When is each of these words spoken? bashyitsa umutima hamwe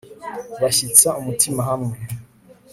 bashyitsa 0.61 1.09
umutima 1.19 1.61
hamwe 1.69 1.95